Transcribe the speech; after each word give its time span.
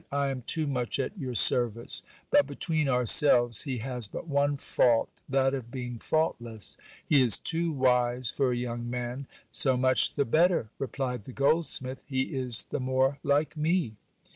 I 0.11 0.29
am 0.29 0.41
too 0.41 0.65
much 0.65 0.97
at 0.97 1.15
your 1.15 1.35
service. 1.35 2.01
But, 2.31 2.47
between 2.47 2.89
ourselves, 2.89 3.61
he 3.65 3.77
has 3.85 4.07
but 4.07 4.25
one 4.27 4.57
fault; 4.57 5.09
that 5.29 5.53
of 5.53 5.69
being 5.69 5.99
faultless. 5.99 6.75
He 7.05 7.21
is 7.21 7.37
too 7.37 7.71
wise 7.71 8.31
for 8.31 8.51
a 8.51 8.55
young 8.57 8.89
man. 8.89 9.27
So 9.51 9.77
much 9.77 10.15
the 10.15 10.25
better, 10.25 10.71
replied 10.79 11.25
the 11.25 11.33
goldsmith; 11.33 12.03
he 12.07 12.33
is 12.35 12.63
the 12.63 12.79
more 12.79 13.19
like 13.21 13.55
me. 13.55 13.93